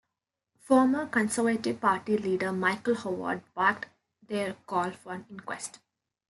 Former 0.61 1.05
Conservative 1.05 1.79
party 1.79 2.17
leader 2.17 2.51
Michael 2.51 2.95
Howard 2.95 3.43
backed 3.55 3.85
their 4.27 4.53
call 4.65 4.89
for 4.89 5.13
an 5.13 5.27
inquest. 5.29 5.77